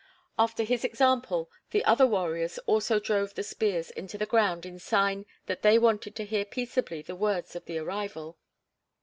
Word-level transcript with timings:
After 0.39 0.63
his 0.63 0.83
example, 0.83 1.51
the 1.69 1.85
other 1.85 2.07
warriors 2.07 2.57
also 2.65 2.99
drove 2.99 3.35
the 3.35 3.43
spears 3.43 3.91
into 3.91 4.17
the 4.17 4.25
ground 4.25 4.65
in 4.65 4.79
sign 4.79 5.27
that 5.45 5.61
they 5.61 5.77
wanted 5.77 6.15
to 6.15 6.25
hear 6.25 6.43
peaceably 6.43 7.03
the 7.03 7.15
words 7.15 7.55
of 7.55 7.65
the 7.65 7.77
arrival. 7.77 8.39